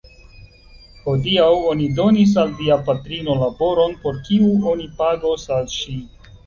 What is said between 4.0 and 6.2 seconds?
por kiu oni pagos al ŝi.